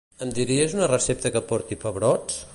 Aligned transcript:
Em 0.25 0.31
diries 0.37 0.73
una 0.77 0.87
recepta 0.93 1.33
que 1.37 1.45
porti 1.53 1.79
pebrots? 1.85 2.43